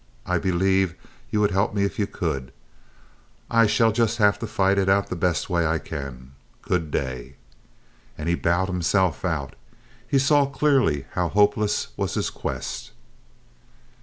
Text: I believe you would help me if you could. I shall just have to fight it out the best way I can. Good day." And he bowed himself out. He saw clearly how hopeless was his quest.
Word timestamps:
I 0.25 0.39
believe 0.39 0.95
you 1.29 1.41
would 1.41 1.51
help 1.51 1.75
me 1.75 1.83
if 1.83 1.99
you 1.99 2.07
could. 2.07 2.51
I 3.51 3.67
shall 3.67 3.91
just 3.91 4.17
have 4.17 4.39
to 4.39 4.47
fight 4.47 4.79
it 4.79 4.89
out 4.89 5.09
the 5.11 5.15
best 5.15 5.47
way 5.47 5.63
I 5.67 5.77
can. 5.77 6.31
Good 6.63 6.89
day." 6.89 7.35
And 8.17 8.27
he 8.27 8.33
bowed 8.33 8.65
himself 8.67 9.23
out. 9.23 9.53
He 10.07 10.17
saw 10.17 10.47
clearly 10.47 11.05
how 11.11 11.29
hopeless 11.29 11.89
was 11.97 12.15
his 12.15 12.31
quest. 12.31 12.93